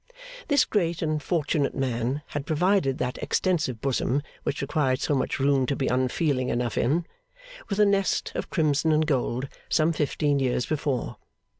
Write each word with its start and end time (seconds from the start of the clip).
This 0.47 0.65
great 0.65 1.03
and 1.03 1.21
fortunate 1.21 1.75
man 1.75 2.23
had 2.29 2.47
provided 2.47 2.97
that 2.97 3.19
extensive 3.19 3.81
bosom 3.81 4.23
which 4.41 4.63
required 4.63 4.99
so 4.99 5.13
much 5.13 5.39
room 5.39 5.67
to 5.67 5.75
be 5.75 5.85
unfeeling 5.85 6.49
enough 6.49 6.75
in, 6.75 7.05
with 7.69 7.77
a 7.77 7.85
nest 7.85 8.31
of 8.33 8.49
crimson 8.49 8.91
and 8.91 9.05
gold 9.05 9.47
some 9.69 9.93
fifteen 9.93 10.39
years 10.39 10.65
before. 10.65 11.17